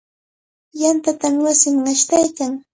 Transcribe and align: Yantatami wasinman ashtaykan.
Yantatami 0.81 1.41
wasinman 1.47 1.93
ashtaykan. 1.95 2.51